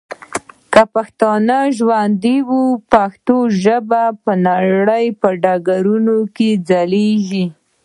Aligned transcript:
که 0.73 0.81
پښتانه 0.93 1.57
ژوندي 1.77 2.37
وه، 2.47 2.63
پښتو 2.93 3.37
ژبه 3.63 3.83
به 4.13 4.19
په 4.23 4.31
نړیوال 4.45 5.35
ډګر 5.43 5.85
کي 6.35 6.49
ځلیږي. 6.67 7.45